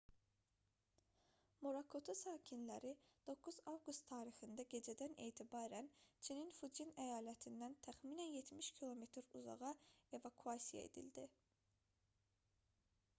[1.65, 2.93] morakotu sakinləri
[3.27, 5.91] 9 avqust tarixində gecədən etibarən
[6.29, 9.07] çinin fucyen əyalətindən təxminən 70 km
[9.45, 9.73] uzağa
[10.21, 11.27] evakuasiya edildi